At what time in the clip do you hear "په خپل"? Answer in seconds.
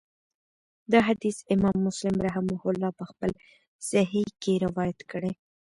2.99-3.29